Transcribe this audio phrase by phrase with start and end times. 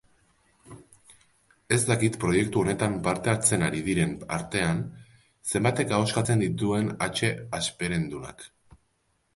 [1.77, 4.83] Ez dakit proiektu honetan parte hartzen ari direnen artean
[5.53, 8.47] zenbatek ahoskatzen dituen hatxe hasperendunak.